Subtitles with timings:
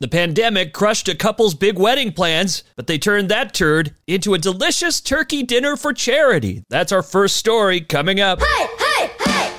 [0.00, 4.38] The pandemic crushed a couple's big wedding plans, but they turned that turd into a
[4.38, 6.64] delicious turkey dinner for charity.
[6.68, 8.40] That's our first story coming up.
[8.42, 9.50] Hey, hey, hey!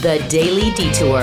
[0.00, 1.20] The Daily Detour.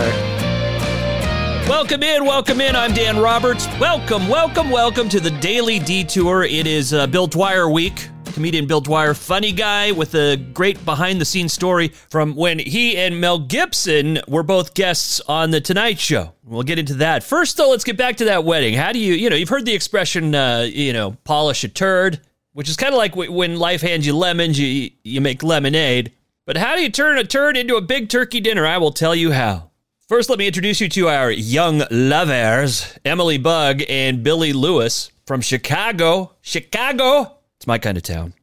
[1.68, 2.76] Welcome in, welcome in.
[2.76, 3.68] I'm Dan Roberts.
[3.80, 6.44] Welcome, welcome, welcome to the Daily Detour.
[6.44, 8.08] It is uh, Bill Dwyer week.
[8.40, 12.96] Comedian Bill Dwyer, funny guy with a great behind the scenes story from when he
[12.96, 16.32] and Mel Gibson were both guests on The Tonight Show.
[16.46, 17.22] We'll get into that.
[17.22, 18.76] First, though, let's get back to that wedding.
[18.76, 22.22] How do you, you know, you've heard the expression, uh, you know, polish a turd,
[22.54, 26.14] which is kind of like when life hands you lemons, you, you make lemonade.
[26.46, 28.66] But how do you turn a turd into a big turkey dinner?
[28.66, 29.70] I will tell you how.
[30.08, 35.42] First, let me introduce you to our young lovers, Emily Bug and Billy Lewis from
[35.42, 36.36] Chicago.
[36.40, 37.39] Chicago!
[37.60, 38.34] It's my kind of town.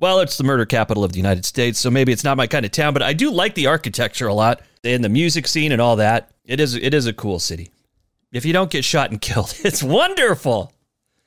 [0.00, 2.66] Well, it's the murder capital of the United States, so maybe it's not my kind
[2.66, 5.80] of town, but I do like the architecture a lot and the music scene and
[5.80, 6.32] all that.
[6.44, 7.70] It is it is a cool city.
[8.32, 10.72] If you don't get shot and killed, it's wonderful.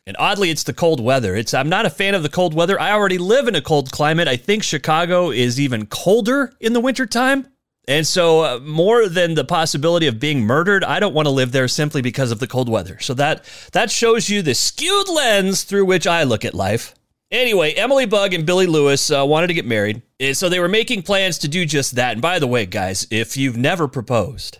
[0.06, 1.36] And oddly, it's the cold weather.
[1.36, 2.80] It's I'm not a fan of the cold weather.
[2.80, 4.28] I already live in a cold climate.
[4.28, 7.48] I think Chicago is even colder in the wintertime.
[7.90, 11.54] And so, uh, more than the possibility of being murdered, I don't want to live
[11.54, 13.00] there simply because of the cold weather.
[13.00, 16.94] So that that shows you the skewed lens through which I look at life.
[17.30, 20.70] Anyway, Emily Bug and Billy Lewis uh, wanted to get married, and so they were
[20.70, 22.14] making plans to do just that.
[22.14, 24.60] And by the way, guys, if you've never proposed,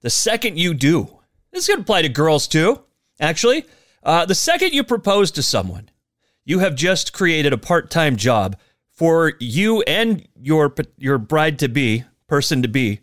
[0.00, 1.18] the second you do,
[1.52, 2.80] this could apply to girls too.
[3.20, 3.66] Actually,
[4.02, 5.90] uh, the second you propose to someone,
[6.46, 8.56] you have just created a part-time job
[8.94, 13.00] for you and your your bride to be, person to be,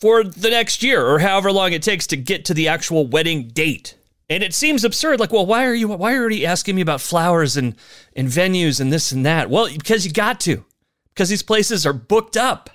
[0.00, 3.46] for the next year or however long it takes to get to the actual wedding
[3.46, 3.94] date.
[4.30, 5.18] And it seems absurd.
[5.18, 7.74] Like, well, why are you why are you asking me about flowers and
[8.14, 9.50] and venues and this and that?
[9.50, 10.64] Well, because you got to,
[11.12, 12.70] because these places are booked up.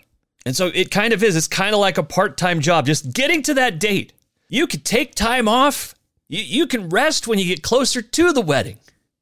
[0.45, 1.35] And so it kind of is.
[1.35, 4.13] It's kind of like a part-time job, just getting to that date.
[4.47, 5.95] You could take time off.
[6.27, 8.77] You, you can rest when you get closer to the wedding.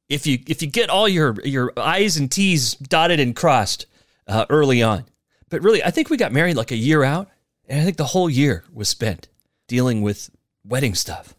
[0.08, 3.86] If you if you get all your your I's and T's dotted and crossed
[4.26, 5.04] uh, early on.
[5.50, 7.30] But really, I think we got married like a year out,
[7.68, 9.28] and I think the whole year was spent
[9.68, 10.30] dealing with
[10.64, 11.34] wedding stuff.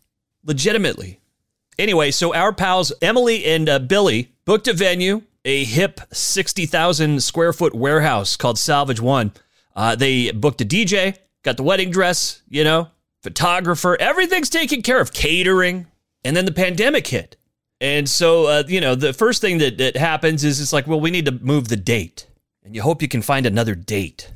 [0.45, 1.19] Legitimately.
[1.77, 7.51] Anyway, so our pals Emily and uh, Billy booked a venue, a hip 60,000 square
[7.51, 9.33] foot warehouse called Salvage One.
[9.75, 12.89] Uh, they booked a DJ, got the wedding dress, you know,
[13.23, 15.87] photographer, everything's taken care of, catering.
[16.23, 17.37] And then the pandemic hit.
[17.81, 21.01] And so, uh, you know, the first thing that, that happens is it's like, well,
[21.01, 22.27] we need to move the date.
[22.63, 24.31] And you hope you can find another date.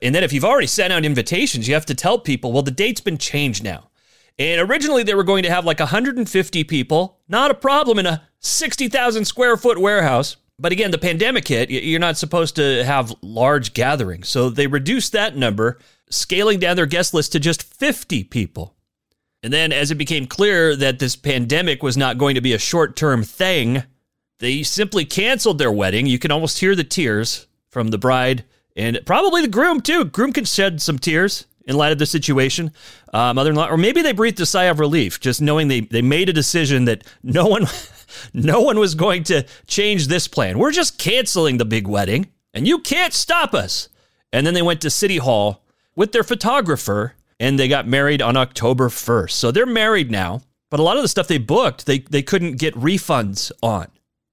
[0.00, 2.70] And then if you've already sent out invitations, you have to tell people, well, the
[2.70, 3.90] date's been changed now.
[4.38, 8.28] And originally they were going to have like 150 people, not a problem in a
[8.40, 10.36] 60,000 square foot warehouse.
[10.58, 14.28] But again, the pandemic hit, you're not supposed to have large gatherings.
[14.28, 15.78] So they reduced that number,
[16.10, 18.74] scaling down their guest list to just 50 people.
[19.42, 22.58] And then as it became clear that this pandemic was not going to be a
[22.58, 23.82] short term thing,
[24.38, 26.06] they simply canceled their wedding.
[26.06, 28.44] You can almost hear the tears from the bride
[28.76, 30.04] and probably the groom, too.
[30.04, 32.72] Groom can shed some tears in light of the situation.
[33.12, 36.28] Uh, mother-in-law, or maybe they breathed a sigh of relief, just knowing they they made
[36.28, 37.66] a decision that no one,
[38.34, 40.58] no one was going to change this plan.
[40.58, 43.88] We're just canceling the big wedding, and you can't stop us.
[44.32, 45.64] And then they went to City Hall
[45.94, 49.38] with their photographer, and they got married on October first.
[49.38, 50.42] So they're married now.
[50.70, 53.86] But a lot of the stuff they booked, they they couldn't get refunds on.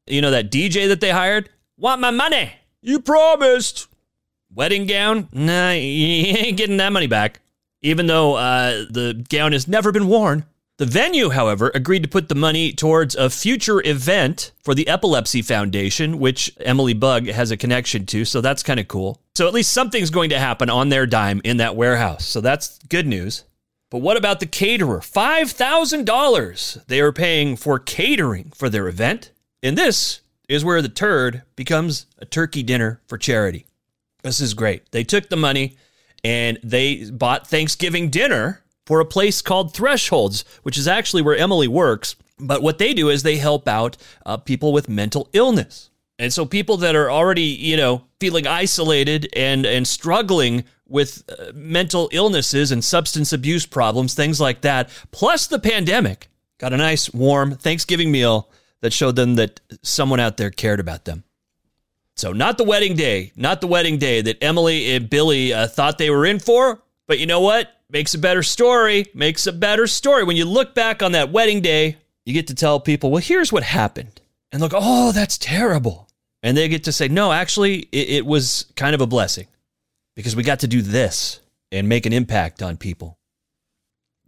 [0.07, 1.49] You know that DJ that they hired?
[1.77, 2.53] Want my money?
[2.81, 3.87] You promised
[4.53, 7.39] wedding gown, nah, you ain't getting that money back.
[7.81, 10.45] Even though uh, the gown has never been worn.
[10.77, 15.43] The venue, however, agreed to put the money towards a future event for the Epilepsy
[15.43, 19.21] Foundation, which Emily Bug has a connection to, so that's kind of cool.
[19.35, 22.79] So at least something's going to happen on their dime in that warehouse, so that's
[22.89, 23.43] good news.
[23.91, 25.01] But what about the caterer?
[25.01, 29.31] $5,000 they are paying for catering for their event.
[29.61, 33.65] And this is where the turd becomes a turkey dinner for charity.
[34.21, 34.91] This is great.
[34.91, 35.77] They took the money
[36.23, 41.67] and they bought Thanksgiving dinner for a place called Thresholds, which is actually where Emily
[41.67, 42.15] works.
[42.39, 45.89] But what they do is they help out uh, people with mental illness.
[46.17, 51.51] And so people that are already, you know, feeling isolated and and struggling with uh,
[51.55, 56.27] mental illnesses and substance abuse problems, things like that, plus the pandemic,
[56.59, 58.51] got a nice warm Thanksgiving meal
[58.81, 61.23] that showed them that someone out there cared about them.
[62.15, 65.97] So, not the wedding day, not the wedding day that Emily and Billy uh, thought
[65.97, 66.81] they were in for.
[67.07, 67.69] But you know what?
[67.89, 69.07] Makes a better story.
[69.13, 70.23] Makes a better story.
[70.23, 73.51] When you look back on that wedding day, you get to tell people, well, here's
[73.51, 74.21] what happened.
[74.51, 76.09] And look, oh, that's terrible.
[76.43, 79.47] And they get to say, no, actually, it, it was kind of a blessing
[80.15, 81.39] because we got to do this
[81.71, 83.17] and make an impact on people.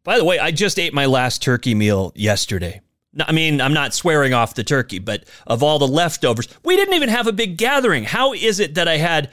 [0.04, 2.82] By the way, I just ate my last turkey meal yesterday.
[3.20, 6.96] I mean, I'm not swearing off the turkey, but of all the leftovers, we didn't
[6.96, 8.06] even have a big gathering.
[8.06, 9.30] How is it that I had,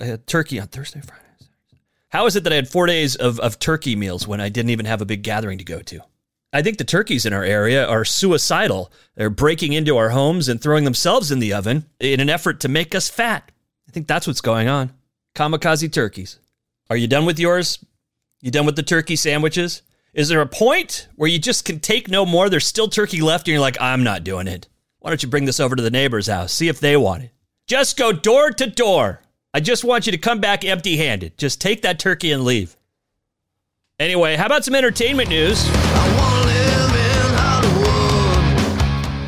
[0.00, 1.22] I had turkey on Thursday, Friday?
[2.10, 4.70] How is it that I had four days of, of turkey meals when I didn't
[4.70, 6.00] even have a big gathering to go to?
[6.52, 8.92] I think the turkeys in our area are suicidal.
[9.16, 12.68] They're breaking into our homes and throwing themselves in the oven in an effort to
[12.68, 13.50] make us fat.
[13.88, 14.92] I think that's what's going on.
[15.34, 16.38] Kamikaze turkeys.
[16.88, 17.84] Are you done with yours?
[18.40, 19.82] You done with the turkey sandwiches?
[20.16, 22.48] Is there a point where you just can take no more?
[22.48, 24.66] There's still turkey left, and you're like, I'm not doing it.
[25.00, 26.54] Why don't you bring this over to the neighbor's house?
[26.54, 27.32] See if they want it.
[27.66, 29.20] Just go door to door.
[29.52, 31.36] I just want you to come back empty handed.
[31.36, 32.78] Just take that turkey and leave.
[34.00, 35.68] Anyway, how about some entertainment news?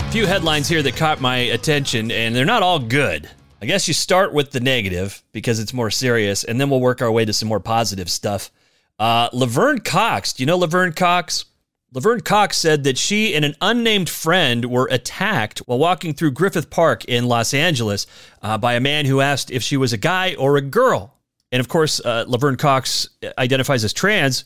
[0.00, 3.29] A few headlines here that caught my attention, and they're not all good.
[3.61, 7.02] I guess you start with the negative because it's more serious, and then we'll work
[7.02, 8.50] our way to some more positive stuff.
[8.98, 11.44] Uh, Laverne Cox, do you know Laverne Cox?
[11.92, 16.68] Laverne Cox said that she and an unnamed friend were attacked while walking through Griffith
[16.68, 18.06] Park in Los Angeles
[18.42, 21.14] uh, by a man who asked if she was a guy or a girl.
[21.50, 23.08] And of course, uh, Laverne Cox
[23.38, 24.44] identifies as trans.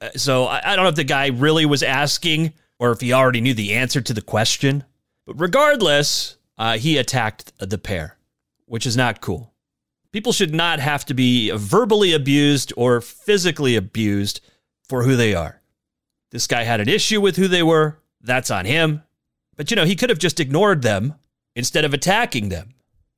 [0.00, 3.12] Uh, so I, I don't know if the guy really was asking or if he
[3.12, 4.84] already knew the answer to the question.
[5.26, 8.16] But regardless, uh, he attacked the pair,
[8.66, 9.52] which is not cool.
[10.16, 14.40] People should not have to be verbally abused or physically abused
[14.88, 15.60] for who they are.
[16.30, 17.98] This guy had an issue with who they were.
[18.22, 19.02] That's on him.
[19.56, 21.16] But you know, he could have just ignored them
[21.54, 22.72] instead of attacking them.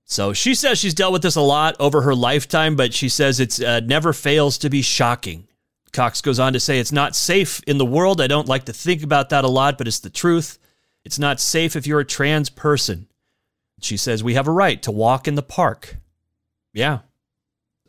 [0.07, 3.39] So she says she's dealt with this a lot over her lifetime, but she says
[3.39, 5.47] it uh, never fails to be shocking.
[5.93, 8.21] Cox goes on to say, It's not safe in the world.
[8.21, 10.59] I don't like to think about that a lot, but it's the truth.
[11.05, 13.07] It's not safe if you're a trans person.
[13.81, 15.99] She says, We have a right to walk in the park.
[16.73, 17.01] Yeah.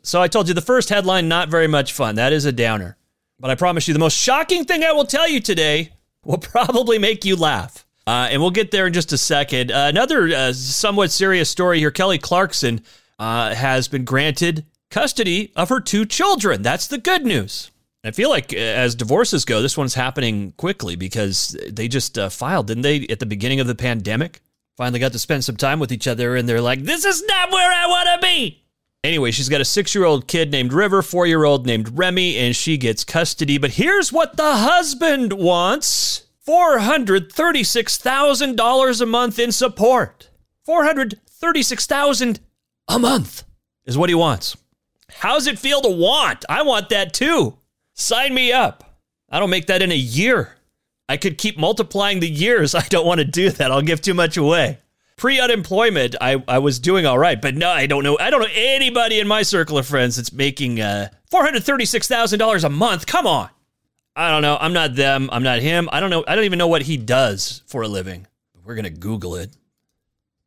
[0.02, 2.14] So I told you the first headline, not very much fun.
[2.14, 2.96] That is a downer.
[3.38, 5.92] But I promise you, the most shocking thing I will tell you today
[6.24, 7.86] will probably make you laugh.
[8.06, 9.70] Uh, and we'll get there in just a second.
[9.70, 12.82] Uh, another uh, somewhat serious story here Kelly Clarkson
[13.18, 16.62] uh, has been granted custody of her two children.
[16.62, 17.70] That's the good news.
[18.02, 22.30] I feel like uh, as divorces go, this one's happening quickly because they just uh,
[22.30, 24.40] filed, didn't they, at the beginning of the pandemic?
[24.76, 27.52] Finally got to spend some time with each other, and they're like, this is not
[27.52, 28.64] where I want to be.
[29.02, 32.36] Anyway, she's got a six year old kid named River, four year old named Remy,
[32.36, 33.56] and she gets custody.
[33.56, 40.28] But here's what the husband wants $436,000 a month in support.
[40.66, 42.40] 436000
[42.88, 43.44] a month
[43.86, 44.54] is what he wants.
[45.10, 46.44] How's it feel to want?
[46.48, 47.56] I want that too.
[47.94, 49.00] Sign me up.
[49.30, 50.56] I don't make that in a year.
[51.08, 52.74] I could keep multiplying the years.
[52.74, 53.72] I don't want to do that.
[53.72, 54.78] I'll give too much away
[55.20, 58.16] pre-unemployment, I, I was doing all right, but no, I don't know.
[58.18, 62.08] I don't know anybody in my circle of friends that's making uh, four hundred thirty-six
[62.08, 63.06] thousand dollars a month.
[63.06, 63.50] Come on,
[64.16, 64.56] I don't know.
[64.58, 65.28] I'm not them.
[65.30, 65.90] I'm not him.
[65.92, 66.24] I don't know.
[66.26, 68.26] I don't even know what he does for a living.
[68.64, 69.50] We're gonna Google it.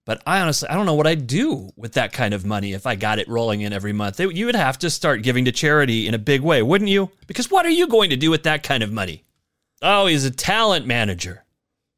[0.05, 2.87] But I honestly, I don't know what I'd do with that kind of money if
[2.87, 4.19] I got it rolling in every month.
[4.19, 7.11] You would have to start giving to charity in a big way, wouldn't you?
[7.27, 9.23] Because what are you going to do with that kind of money?
[9.81, 11.42] Oh, he's a talent manager.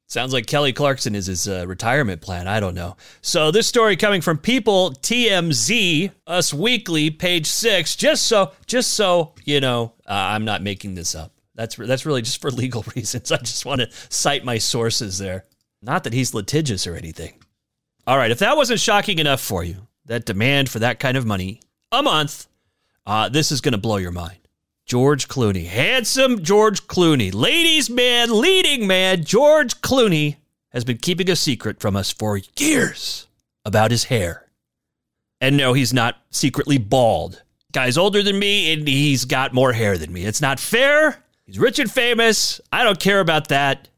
[0.07, 2.47] Sounds like Kelly Clarkson is his uh, retirement plan.
[2.47, 2.95] I don't know.
[3.21, 7.95] So this story coming from People TMZ, Us Weekly, page six.
[7.95, 11.31] Just so, just so you know, uh, I'm not making this up.
[11.55, 13.31] That's that's really just for legal reasons.
[13.31, 15.45] I just want to cite my sources there.
[15.81, 17.39] Not that he's litigious or anything.
[18.07, 21.25] All right, if that wasn't shocking enough for you, that demand for that kind of
[21.25, 22.47] money a month,
[23.07, 24.44] uh, this is going to blow your mind.
[24.85, 25.65] George Clooney.
[25.65, 27.33] Handsome George Clooney.
[27.33, 30.35] Ladies' man, leading man, George Clooney
[30.69, 33.27] has been keeping a secret from us for years
[33.63, 34.45] about his hair.
[35.41, 37.41] And no, he's not secretly bald.
[37.71, 40.23] Guy's older than me and he's got more hair than me.
[40.23, 41.23] It's not fair.
[41.45, 42.61] He's rich and famous.
[42.71, 43.89] I don't care about that.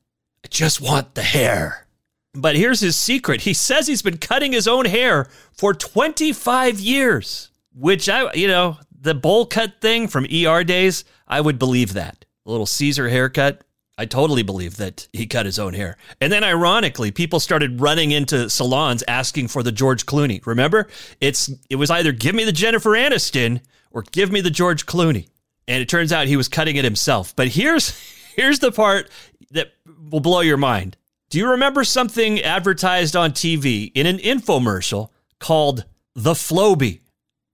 [0.44, 1.86] I just want the hair.
[2.34, 3.42] But here's his secret.
[3.42, 8.78] He says he's been cutting his own hair for 25 years, which I, you know,
[9.00, 12.26] the bowl cut thing from ER days, I would believe that.
[12.46, 13.64] A little Caesar haircut.
[14.00, 15.98] I totally believe that he cut his own hair.
[16.22, 20.46] And then ironically, people started running into salons asking for the George Clooney.
[20.46, 20.88] Remember?
[21.20, 23.62] It's it was either give me the Jennifer Aniston
[23.92, 25.30] or give me the George Clooney.
[25.68, 27.36] And it turns out he was cutting it himself.
[27.36, 27.90] But here's
[28.36, 29.10] here's the part
[29.52, 29.74] that
[30.10, 30.96] will blow your mind.
[31.30, 37.02] Do you remember something advertised on TV in an infomercial called the Flowbee?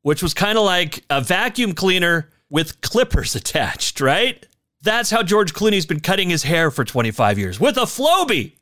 [0.04, 4.46] Which was kind of like a vacuum cleaner with clippers attached, right?
[4.82, 8.54] That's how George Clooney's been cutting his hair for 25 years with a Flowbee.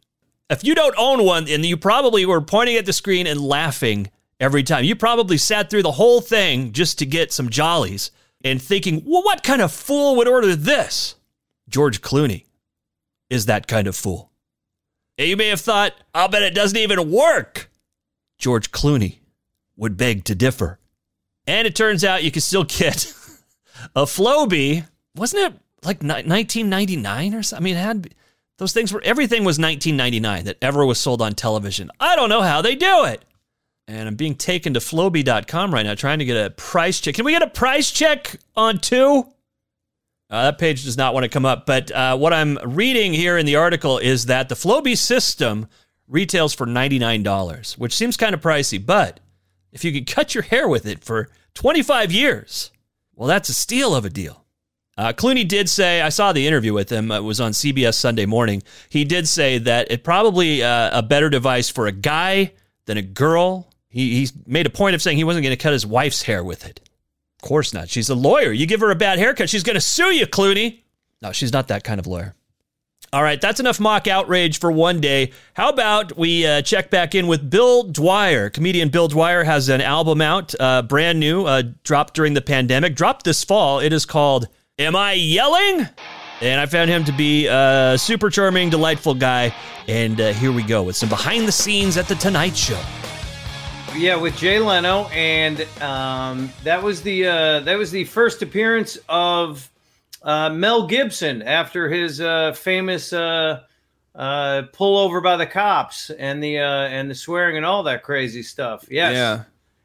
[0.49, 4.11] If you don't own one, and you probably were pointing at the screen and laughing
[4.39, 8.11] every time, you probably sat through the whole thing just to get some jollies
[8.43, 11.15] and thinking, well, what kind of fool would order this?
[11.69, 12.45] George Clooney
[13.29, 14.31] is that kind of fool.
[15.17, 17.71] And you may have thought, I'll bet it doesn't even work.
[18.37, 19.19] George Clooney
[19.77, 20.79] would beg to differ.
[21.47, 23.13] And it turns out you can still get
[23.95, 24.85] a Flowbee.
[25.15, 27.63] Wasn't it like 1999 or something?
[27.63, 28.15] I mean, it had
[28.57, 31.89] those things were everything was 1999 that ever was sold on television.
[31.99, 33.25] I don't know how they do it.
[33.87, 37.15] And I'm being taken to Flowbee.com right now trying to get a price check.
[37.15, 39.25] Can we get a price check on two?
[40.29, 41.65] Uh, that page does not want to come up.
[41.65, 45.67] But uh, what I'm reading here in the article is that the Flowbee system
[46.07, 48.83] retails for $99, which seems kind of pricey.
[48.83, 49.19] But
[49.71, 52.71] if you could cut your hair with it for 25 years,
[53.15, 54.43] well, that's a steal of a deal.
[54.97, 58.25] Uh, Clooney did say, I saw the interview with him, it was on CBS Sunday
[58.25, 58.61] morning.
[58.89, 62.51] He did say that it probably uh, a better device for a guy
[62.85, 63.69] than a girl.
[63.89, 66.43] He, he made a point of saying he wasn't going to cut his wife's hair
[66.43, 66.81] with it.
[67.41, 67.89] Of course not.
[67.89, 68.51] She's a lawyer.
[68.51, 70.81] You give her a bad haircut, she's going to sue you, Clooney.
[71.21, 72.35] No, she's not that kind of lawyer.
[73.13, 75.33] All right, that's enough mock outrage for one day.
[75.53, 78.49] How about we uh, check back in with Bill Dwyer?
[78.49, 82.95] Comedian Bill Dwyer has an album out, uh, brand new, uh, dropped during the pandemic,
[82.95, 83.81] dropped this fall.
[83.81, 84.47] It is called
[84.79, 85.89] Am I Yelling?
[86.39, 89.53] And I found him to be a super charming, delightful guy.
[89.89, 92.81] And uh, here we go with some behind the scenes at The Tonight Show.
[93.93, 98.97] Yeah, with Jay Leno, and um, that was the uh, that was the first appearance
[99.09, 99.69] of
[100.21, 103.61] uh, Mel Gibson after his uh, famous uh,
[104.15, 108.03] uh, pull over by the cops and the uh, and the swearing and all that
[108.03, 108.85] crazy stuff.
[108.89, 109.13] Yes.
[109.13, 109.43] Yeah.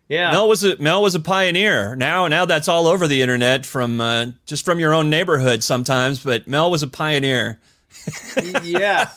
[0.08, 0.30] Yeah.
[0.30, 1.96] Mel was a Mel was a pioneer.
[1.96, 6.22] Now now that's all over the internet from uh, just from your own neighborhood sometimes,
[6.22, 7.58] but Mel was a pioneer.
[8.62, 9.10] yeah.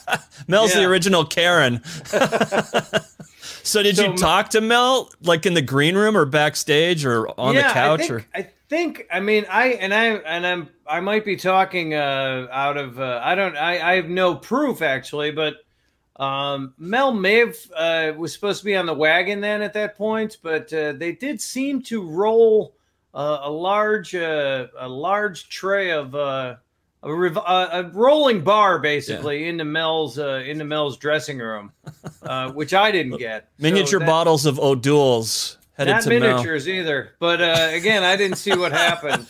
[0.48, 0.82] Mel's Yeah.
[0.82, 1.84] the original Karen.
[3.64, 7.28] so did So you talk to Mel like in the green room or backstage or
[7.40, 10.46] on yeah, the couch I think, or I think I mean I and I and
[10.46, 14.36] I'm I might be talking uh, out of uh, I don't I, I have no
[14.36, 15.56] proof actually, but
[16.18, 19.98] um, Mel may have uh, was supposed to be on the wagon then at that
[19.98, 22.76] point, but uh, they did seem to roll
[23.14, 26.56] uh, a large uh, a large tray of uh,
[27.04, 31.72] a, rev- uh, a rolling bar basically into Mel's uh, into Mel's dressing room,
[32.24, 33.44] uh, which I didn't get.
[33.58, 35.58] So miniature that- bottles of O'Doul's
[35.88, 36.20] not to Mel?
[36.20, 37.14] miniatures either.
[37.20, 39.28] But uh, again, I didn't see what happened.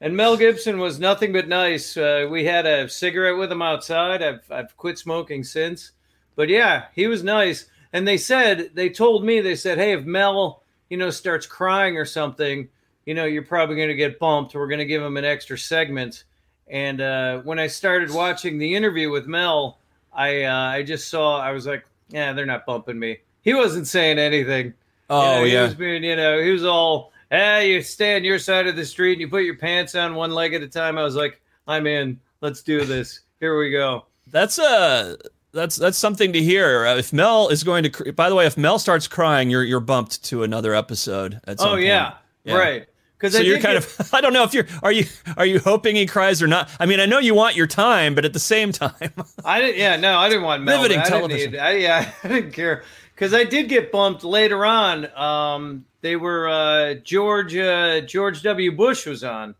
[0.00, 1.96] And Mel Gibson was nothing but nice.
[1.96, 4.22] Uh, we had a cigarette with him outside.
[4.22, 5.92] I've I've quit smoking since.
[6.36, 7.66] But yeah, he was nice.
[7.92, 11.96] And they said they told me they said, hey, if Mel you know starts crying
[11.96, 12.68] or something,
[13.06, 14.54] you know you're probably going to get bumped.
[14.54, 16.24] We're going to give him an extra segment.
[16.68, 19.78] And uh, when I started watching the interview with Mel,
[20.12, 23.18] I uh, I just saw I was like, yeah, they're not bumping me.
[23.42, 24.74] He wasn't saying anything.
[25.10, 25.60] Oh You know, yeah.
[25.60, 28.76] He was being, you know, he was all, hey, you stay on your side of
[28.76, 30.98] the street and you put your pants on one leg at a time.
[30.98, 32.20] I was like, I'm in.
[32.40, 33.20] Let's do this.
[33.40, 34.06] Here we go.
[34.28, 35.16] That's uh
[35.52, 36.86] that's that's something to hear.
[36.86, 39.80] Uh, If Mel is going to, by the way, if Mel starts crying, you're you're
[39.80, 41.40] bumped to another episode.
[41.46, 42.54] At Oh yeah, Yeah.
[42.56, 42.86] right.
[43.18, 44.10] Because So I you're kind get- of.
[44.14, 44.66] I don't know if you're.
[44.82, 45.04] Are you
[45.36, 46.68] are you hoping he cries or not?
[46.80, 48.92] I mean, I know you want your time, but at the same time,
[49.44, 49.76] I didn't.
[49.78, 50.76] Yeah, no, I didn't want Mel.
[50.78, 51.52] Riveting I didn't television.
[51.52, 52.82] need- I, yeah, I didn't care
[53.14, 55.06] because I did get bumped later on.
[55.16, 58.72] Um, they were uh, George uh, George W.
[58.72, 59.54] Bush was on.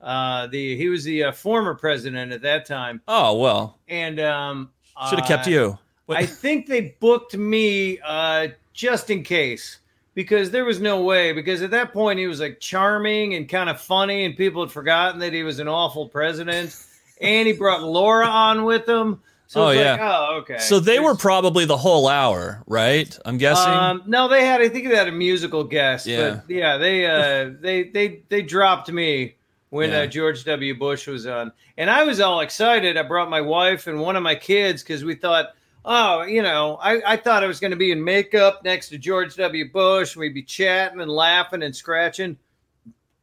[0.00, 4.70] Uh, the he was the uh, former president at that time, oh well, and um,
[5.08, 5.76] should have kept you.
[6.08, 9.78] I think they booked me uh, just in case
[10.18, 11.32] because there was no way.
[11.32, 14.72] Because at that point, he was like charming and kind of funny, and people had
[14.72, 16.74] forgotten that he was an awful president.
[17.20, 19.20] and he brought Laura on with him.
[19.46, 19.92] So Oh, yeah.
[19.92, 20.58] like, oh, okay.
[20.58, 23.16] So they were probably the whole hour, right?
[23.24, 23.72] I'm guessing.
[23.72, 24.60] Um, no, they had.
[24.60, 26.04] I think they had a musical guest.
[26.04, 26.40] Yeah.
[26.46, 29.36] But yeah, they uh, they they they dropped me
[29.70, 30.00] when Yeah.
[30.00, 30.76] uh, George W.
[30.76, 32.96] Bush was on, and I was all excited.
[32.96, 35.46] I brought my wife and one of my kids because we thought,
[35.84, 38.98] oh, you know, I, I thought I was going to be in makeup next to
[38.98, 39.70] George W.
[39.70, 40.16] Bush.
[40.16, 42.36] We'd be chatting and laughing and scratching.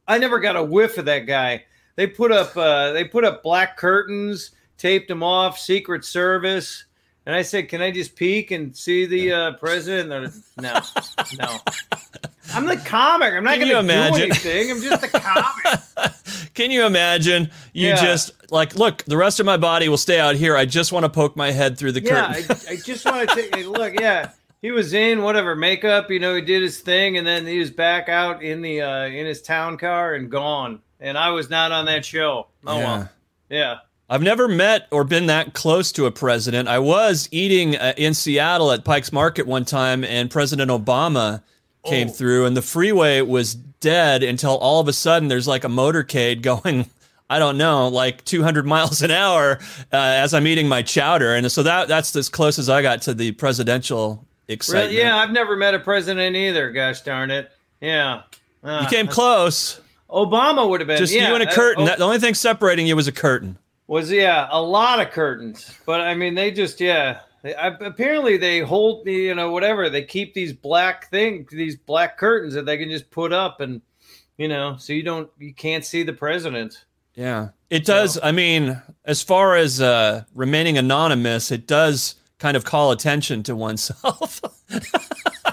[0.08, 1.66] I never got a whiff of that guy.
[1.96, 6.86] They put up uh, they put up black curtains, taped them off, Secret Service.
[7.26, 10.82] And I said, "Can I just peek and see the uh, president?" And they're, no,
[11.40, 11.58] no.
[12.54, 13.34] I'm the comic.
[13.34, 14.72] I'm not going to do anything.
[14.72, 16.14] I'm just a comic.
[16.54, 17.50] Can you imagine?
[17.74, 17.96] You Yeah.
[18.04, 19.04] just like look.
[19.04, 20.56] The rest of my body will stay out here.
[20.56, 22.46] I just want to poke my head through the curtain.
[22.48, 22.74] yeah, I.
[22.74, 24.00] I just want to take a look.
[24.00, 24.30] Yeah,
[24.62, 26.10] he was in whatever makeup.
[26.12, 29.06] You know, he did his thing, and then he was back out in the uh,
[29.06, 30.82] in his town car and gone.
[31.00, 32.48] And I was not on that show.
[32.66, 32.84] Oh Yeah.
[32.86, 33.10] well.
[33.50, 33.76] Yeah.
[34.08, 36.68] I've never met or been that close to a president.
[36.70, 41.42] I was eating uh, in Seattle at Pike's Market one time, and President Obama
[41.86, 42.12] came Oh.
[42.12, 46.42] through, and the freeway was dead until all of a sudden there's like a motorcade
[46.42, 46.90] going.
[47.28, 49.58] I don't know, like 200 miles an hour
[49.92, 53.02] uh, as I'm eating my chowder, and so that that's as close as I got
[53.04, 54.90] to the presidential excitement.
[54.92, 55.02] Really?
[55.02, 56.70] Yeah, I've never met a president either.
[56.72, 57.50] Gosh darn it.
[57.82, 58.22] Yeah.
[58.64, 59.82] Uh, you came close.
[60.08, 61.82] Obama would have been Just yeah, you and a uh, curtain.
[61.84, 63.58] oh, That, the only thing separating you was a curtain.
[63.88, 67.22] was yeah a lot of curtains, but I mean they just yeah.
[67.46, 71.76] They, I, apparently they hold the you know whatever they keep these black thing these
[71.76, 73.82] black curtains that they can just put up and
[74.36, 76.86] you know so you don't you can't see the president.
[77.14, 77.50] Yeah.
[77.70, 78.20] It does.
[78.22, 83.56] I mean, as far as uh, remaining anonymous, it does kind of call attention to
[83.56, 84.42] oneself.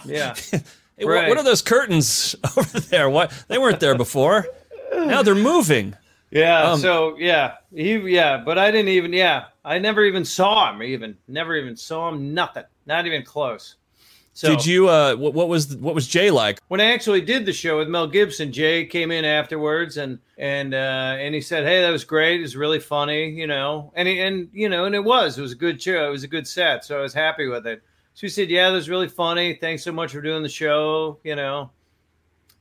[0.05, 0.35] Yeah.
[0.51, 1.29] Hey, what- Right.
[1.29, 3.09] what are those curtains over there?
[3.11, 4.47] What they weren't there before.
[4.93, 5.95] Now they're moving.
[6.33, 6.63] Yeah.
[6.63, 10.83] Um, so yeah, he yeah, but I didn't even yeah, I never even saw him.
[10.83, 12.35] Even never even saw him.
[12.35, 12.65] Nothing.
[12.87, 13.77] Not even close.
[14.35, 14.89] So Did you?
[14.89, 16.59] Uh, what, what was what was Jay like?
[16.69, 20.73] when I actually did the show with Mel Gibson, Jay came in afterwards and and
[20.73, 22.39] uh, and he said, "Hey, that was great.
[22.39, 25.37] It was really funny, you know." And he, and you know, and it was.
[25.37, 26.09] It was a good show.
[26.09, 27.83] It was a good set, so I was happy with it.
[28.15, 29.55] So he said, "Yeah, that was really funny.
[29.55, 31.71] Thanks so much for doing the show," you know.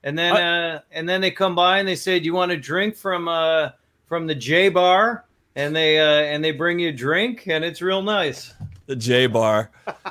[0.03, 2.57] And then uh, and then they come by and they say, "Do you want a
[2.57, 3.69] drink from uh,
[4.07, 7.81] from the J Bar?" And they uh, and they bring you a drink, and it's
[7.81, 8.53] real nice.
[8.87, 9.69] The J Bar.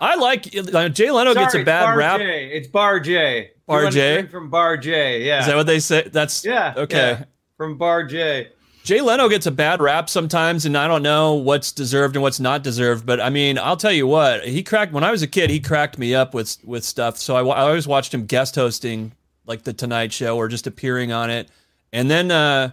[0.00, 2.20] I like uh, Jay Leno gets a bad rap.
[2.20, 2.50] J.
[2.52, 3.50] It's Bar J.
[3.66, 4.26] Bar J?
[4.26, 5.24] from Bar J.
[5.24, 5.40] Yeah.
[5.40, 6.08] Is that what they say?
[6.10, 6.74] That's Yeah.
[6.76, 6.96] Okay.
[6.96, 7.24] yeah,
[7.56, 8.48] from Bar J.
[8.82, 12.40] Jay Leno gets a bad rap sometimes, and I don't know what's deserved and what's
[12.40, 13.04] not deserved.
[13.06, 15.50] But I mean, I'll tell you what, he cracked when I was a kid.
[15.50, 17.16] He cracked me up with with stuff.
[17.18, 19.12] So I, I always watched him guest hosting
[19.46, 21.48] like the Tonight Show or just appearing on it.
[21.92, 22.70] And then, uh,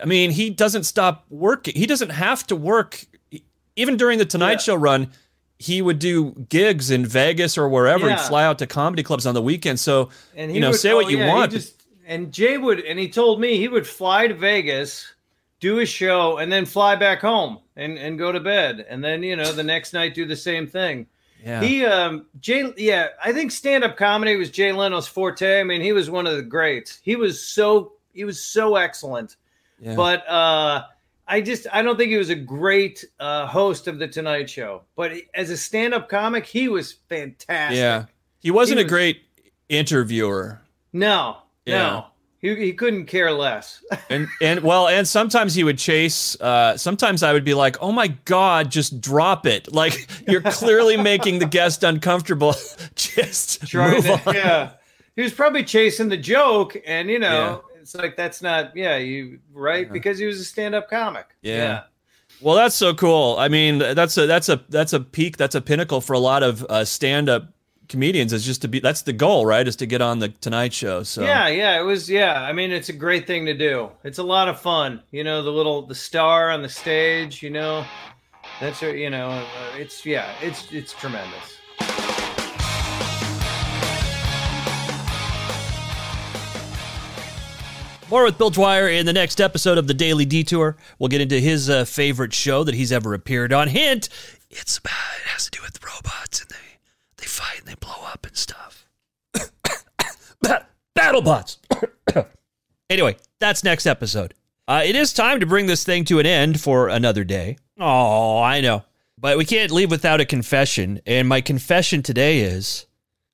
[0.00, 1.74] I mean, he doesn't stop working.
[1.74, 3.04] He doesn't have to work
[3.76, 4.58] even during the Tonight Yeah.
[4.58, 5.10] Show run.
[5.58, 8.08] He would do gigs in Vegas or wherever.
[8.08, 8.16] Yeah.
[8.16, 9.78] He'd fly out to comedy clubs on the weekend.
[9.80, 11.52] So And you know, say what you yeah, he want.
[11.52, 15.06] just- and Jay would, and he told me he would fly to Vegas,
[15.64, 19.22] do a show, and then fly back home and and go to bed, and then
[19.22, 21.06] you know the next night do the same thing.
[21.42, 21.62] yeah.
[21.62, 25.60] He, um, Jay, yeah, I think stand up comedy was Jay Leno's forte.
[25.60, 27.00] I mean, he was one of the greats.
[27.02, 29.36] He was so he was so excellent.
[29.80, 29.94] Yeah.
[29.96, 30.84] But uh,
[31.26, 34.82] I just I don't think he was a great uh, host of the Tonight Show.
[34.96, 37.78] But as a stand up comic, he was fantastic.
[37.78, 38.04] yeah.
[38.40, 39.22] He wasn't He a was- great
[39.70, 40.60] interviewer.
[40.92, 41.78] No, Yeah.
[41.78, 42.06] no,
[42.44, 43.82] he he couldn't care less.
[44.10, 47.90] and and well and sometimes he would chase uh sometimes i would be like oh
[47.90, 49.72] my god just drop it.
[49.72, 52.54] Like you're clearly making the guest uncomfortable.
[52.96, 54.34] Just Trying move to- on.
[54.34, 54.70] yeah,
[55.16, 59.38] he was probably chasing the joke, and you know, it's like that's not yeah, you
[59.52, 59.90] right?
[59.90, 61.26] Because he was a stand up comic.
[61.42, 61.84] Yeah.
[62.40, 63.36] well that's so cool.
[63.38, 66.42] I mean that's a that's a that's a peak that's a pinnacle for a lot
[66.42, 67.53] of uh stand-up
[67.88, 70.72] comedians is just to be that's the goal right is to get on the tonight
[70.72, 72.08] show so Yeah, yeah, it was.
[72.08, 73.90] Yeah, I mean, it's a great thing to do.
[74.04, 75.02] It's a lot of fun.
[75.10, 77.42] You know, the little the star on the stage.
[77.42, 77.84] You know,
[78.60, 79.44] that's a, you know, uh,
[79.76, 81.58] it's yeah, it's it's tremendous.
[88.10, 90.76] More with Bill Dwyer in the next episode of the Daily Detour.
[90.98, 93.68] We'll get into his uh, favorite show that he's ever appeared on.
[93.68, 94.08] Hint:
[94.50, 96.63] it's about it has to do with robots and they
[97.24, 98.86] they fight and they blow up and stuff.
[100.42, 101.56] Bat- BattleBots.
[102.90, 104.34] anyway, that's next episode.
[104.68, 107.56] Uh, it is time to bring this thing to an end for another day.
[107.80, 108.84] Oh, I know,
[109.18, 111.00] but we can't leave without a confession.
[111.06, 112.84] And my confession today is,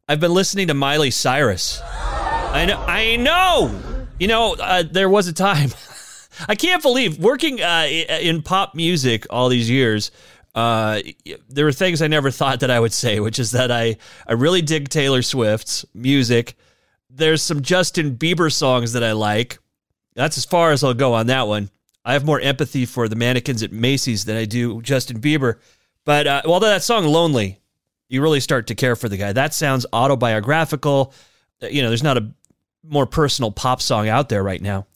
[0.08, 1.80] I've been listening to Miley Cyrus.
[1.82, 2.78] I know.
[2.80, 4.06] I know.
[4.20, 5.70] You know, uh, there was a time.
[6.48, 10.12] I can't believe working uh, in pop music all these years.
[10.54, 11.00] Uh,
[11.48, 14.32] there were things I never thought that I would say, which is that I I
[14.32, 16.56] really dig Taylor Swift's music.
[17.08, 19.58] There's some Justin Bieber songs that I like.
[20.14, 21.70] That's as far as I'll go on that one.
[22.04, 25.58] I have more empathy for the mannequins at Macy's than I do Justin Bieber.
[26.04, 27.60] But uh, although that song "Lonely,"
[28.08, 29.32] you really start to care for the guy.
[29.32, 31.14] That sounds autobiographical.
[31.62, 32.32] Uh, You know, there's not a
[32.82, 34.86] more personal pop song out there right now.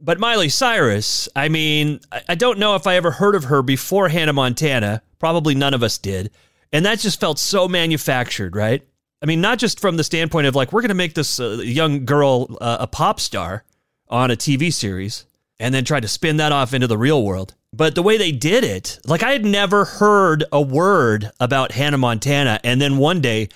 [0.00, 4.08] But Miley Cyrus, I mean, I don't know if I ever heard of her before
[4.08, 5.02] Hannah Montana.
[5.18, 6.30] Probably none of us did.
[6.72, 8.82] And that just felt so manufactured, right?
[9.22, 11.58] I mean, not just from the standpoint of like, we're going to make this uh,
[11.62, 13.64] young girl uh, a pop star
[14.08, 15.26] on a TV series
[15.58, 17.54] and then try to spin that off into the real world.
[17.72, 21.98] But the way they did it, like I had never heard a word about Hannah
[21.98, 22.58] Montana.
[22.64, 23.50] And then one day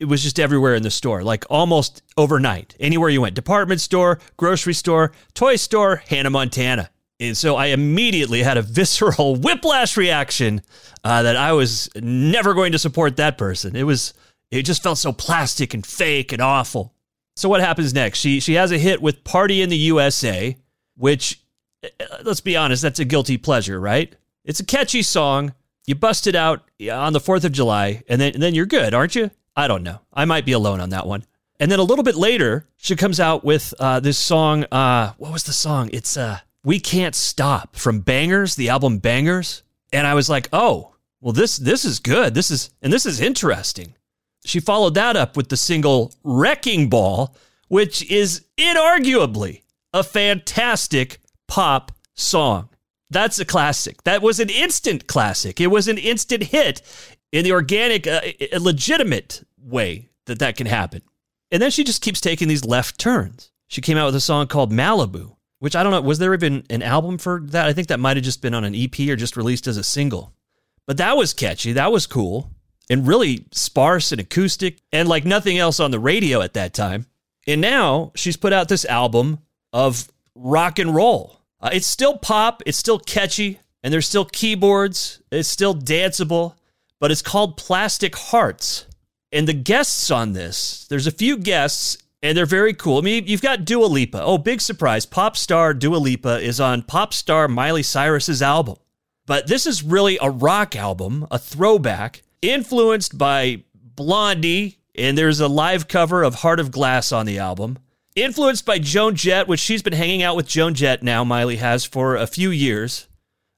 [0.00, 2.74] it was just everywhere in the store, like almost overnight.
[2.80, 6.90] Anywhere you went, department store, grocery store, toy store, Hannah Montana.
[7.20, 10.62] And so I immediately had a visceral whiplash reaction
[11.04, 13.76] uh, that I was never going to support that person.
[13.76, 14.14] It was,
[14.50, 16.92] it just felt so plastic and fake and awful.
[17.36, 18.20] So what happens next?
[18.20, 20.56] She she has a hit with "Party in the USA,"
[20.96, 21.42] which,
[21.82, 21.88] uh,
[22.22, 24.14] let's be honest, that's a guilty pleasure, right?
[24.44, 25.52] It's a catchy song.
[25.86, 28.94] You bust it out on the Fourth of July, and then and then you're good,
[28.94, 29.30] aren't you?
[29.56, 30.00] I don't know.
[30.12, 31.24] I might be alone on that one.
[31.60, 34.64] And then a little bit later, she comes out with uh, this song.
[34.64, 35.88] Uh, what was the song?
[35.92, 39.62] It's uh, "We Can't Stop" from Bangerz, the album Bangerz.
[39.92, 42.34] And I was like, oh, well, this this is good.
[42.34, 43.94] This is and this is interesting.
[44.44, 47.34] She followed that up with the single "Wrecking Ball,"
[47.68, 49.62] which is inarguably
[49.92, 52.68] a fantastic pop song.
[53.10, 54.02] That's a classic.
[54.02, 55.60] That was an instant classic.
[55.60, 56.82] It was an instant hit
[57.34, 58.20] in the organic, uh,
[58.60, 61.02] legitimate way that that can happen.
[61.50, 63.50] And then she just keeps taking these left turns.
[63.66, 66.64] She came out with a song called Malibu, which I don't know, was there even
[66.70, 67.66] an album for that?
[67.66, 69.82] I think that might have just been on an EP or just released as a
[69.82, 70.32] single.
[70.86, 71.72] But that was catchy.
[71.72, 72.52] That was cool
[72.88, 77.06] and really sparse and acoustic and like nothing else on the radio at that time.
[77.48, 79.40] And now she's put out this album
[79.72, 81.40] of rock and roll.
[81.60, 86.54] Uh, it's still pop, it's still catchy, and there's still keyboards, it's still danceable,
[87.04, 88.86] but it's called Plastic Hearts.
[89.30, 92.96] And the guests on this, there's a few guests, and they're very cool.
[92.96, 94.22] I mean, you've got Dua Lipa.
[94.22, 95.04] Oh, big surprise.
[95.04, 98.76] Pop star Dua Lipa is on pop star Miley Cyrus's album.
[99.26, 105.46] But this is really a rock album, a throwback, influenced by Blondie, and there's a
[105.46, 107.76] live cover of Heart of Glass on the album.
[108.16, 111.84] Influenced by Joan Jett, which she's been hanging out with Joan Jett now, Miley has
[111.84, 113.08] for a few years.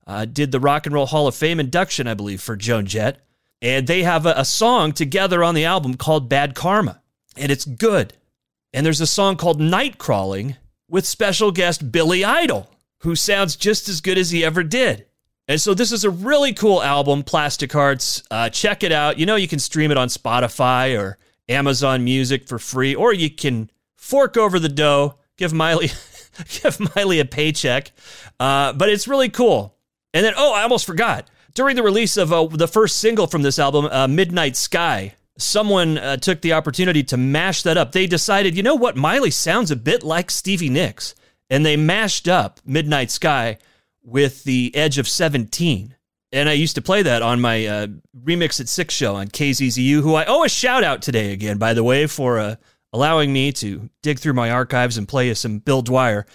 [0.05, 3.23] Uh, did the Rock and Roll Hall of Fame induction, I believe, for Joan Jett.
[3.63, 7.01] And they have a, a song together on the album called Bad Karma,
[7.37, 8.13] and it's good.
[8.73, 10.57] And there's a song called Night Crawling
[10.89, 15.07] with special guest Billy Idol, who sounds just as good as he ever did.
[15.49, 18.23] And so this is a really cool album, Plastic Hearts.
[18.31, 19.19] Uh, check it out.
[19.19, 23.31] You know, you can stream it on Spotify or Amazon Music for free, or you
[23.31, 25.91] can fork over the dough, give Miley,
[26.63, 27.93] give Miley a paycheck.
[28.41, 29.77] Uh, but it's really cool.
[30.13, 33.43] And then, oh, I almost forgot during the release of uh, the first single from
[33.43, 37.93] this album, uh, Midnight Sky, someone uh, took the opportunity to mash that up.
[37.93, 41.15] They decided, you know what, Miley sounds a bit like Stevie Nicks.
[41.49, 43.59] And they mashed up Midnight Sky
[44.03, 45.95] with the Edge of 17.
[46.33, 47.87] And I used to play that on my uh,
[48.23, 51.73] Remix at Six show on KZZU, who I owe a shout out today again, by
[51.73, 52.57] the way, for uh,
[52.93, 56.27] allowing me to dig through my archives and play some Bill Dwyer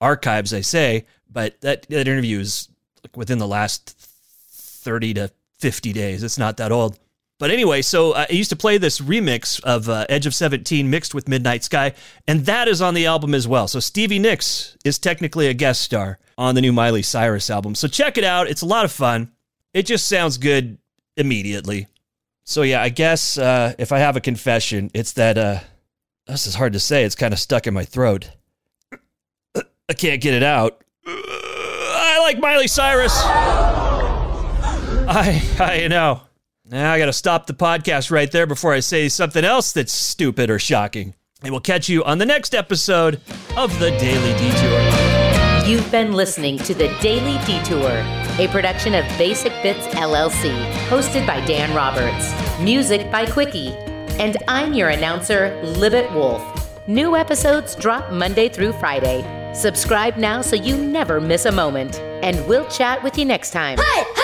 [0.00, 1.06] archives, I say.
[1.28, 2.68] But that, that interview is
[3.16, 4.11] within the last
[4.82, 6.22] 30 to 50 days.
[6.22, 6.98] It's not that old.
[7.38, 10.88] But anyway, so uh, I used to play this remix of uh, Edge of 17
[10.88, 11.92] mixed with Midnight Sky,
[12.28, 13.66] and that is on the album as well.
[13.66, 17.74] So Stevie Nicks is technically a guest star on the new Miley Cyrus album.
[17.74, 18.46] So check it out.
[18.46, 19.32] It's a lot of fun.
[19.74, 20.78] It just sounds good
[21.16, 21.88] immediately.
[22.44, 25.60] So yeah, I guess uh, if I have a confession, it's that uh,
[26.26, 27.04] this is hard to say.
[27.04, 28.30] It's kind of stuck in my throat.
[29.56, 30.82] I can't get it out.
[31.06, 33.91] I like Miley Cyrus.
[35.14, 36.22] I I know.
[36.64, 39.92] Now I got to stop the podcast right there before I say something else that's
[39.92, 41.14] stupid or shocking.
[41.42, 43.20] And we'll catch you on the next episode
[43.56, 45.68] of The Daily Detour.
[45.68, 47.90] You've been listening to The Daily Detour,
[48.38, 50.50] a production of Basic Bits LLC,
[50.86, 52.32] hosted by Dan Roberts.
[52.60, 53.72] Music by Quickie.
[54.18, 56.42] And I'm your announcer, Libet Wolf.
[56.88, 59.52] New episodes drop Monday through Friday.
[59.54, 61.98] Subscribe now so you never miss a moment.
[62.22, 63.78] And we'll chat with you next time.
[63.78, 64.21] Hey, hey!